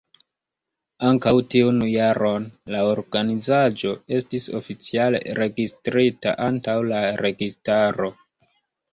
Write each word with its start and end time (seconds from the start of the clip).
Ankaŭ 1.07 1.31
tiun 1.55 1.81
jaron 1.89 2.47
la 2.75 2.79
organizaĵo 2.91 3.91
estis 4.19 4.47
oficiale 4.61 5.19
registrita 5.41 6.33
antaŭ 6.47 6.75
la 6.93 7.03
registaro. 7.23 8.09